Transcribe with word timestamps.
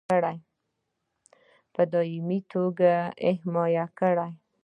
په 1.75 1.81
دایمي 1.93 2.39
توګه 2.53 2.91
حمایه 3.41 3.85
کړي. 3.99 4.31